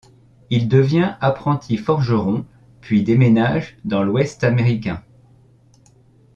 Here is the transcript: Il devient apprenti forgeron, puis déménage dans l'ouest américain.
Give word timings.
Il 0.49 0.67
devient 0.67 1.15
apprenti 1.21 1.77
forgeron, 1.77 2.43
puis 2.79 3.03
déménage 3.03 3.77
dans 3.85 4.01
l'ouest 4.01 4.43
américain. 4.43 5.03